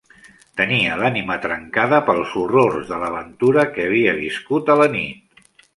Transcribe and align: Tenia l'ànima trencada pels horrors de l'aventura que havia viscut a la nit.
Tenia 0.61 0.95
l'ànima 1.01 1.37
trencada 1.43 2.01
pels 2.09 2.33
horrors 2.41 2.91
de 2.93 3.01
l'aventura 3.05 3.69
que 3.77 3.87
havia 3.91 4.19
viscut 4.27 4.75
a 4.77 4.83
la 4.83 4.93
nit. 4.99 5.51